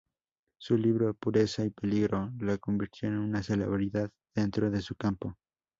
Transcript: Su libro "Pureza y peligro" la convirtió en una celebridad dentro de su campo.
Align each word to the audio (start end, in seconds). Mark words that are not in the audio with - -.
Su 0.59 0.77
libro 0.79 1.13
"Pureza 1.13 1.63
y 1.63 1.69
peligro" 1.69 2.31
la 2.39 2.57
convirtió 2.57 3.07
en 3.07 3.19
una 3.19 3.43
celebridad 3.43 4.09
dentro 4.35 4.71
de 4.71 4.81
su 4.81 4.95
campo. 4.95 5.35